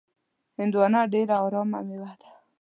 هندوانه 0.57 1.01
ډېره 1.13 1.35
ارامه 1.45 1.79
میوه 1.87 2.13
ده. 2.19 2.29